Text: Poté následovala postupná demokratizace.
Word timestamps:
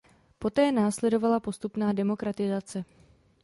Poté 0.39 0.71
následovala 0.71 1.39
postupná 1.39 1.93
demokratizace. 1.93 2.85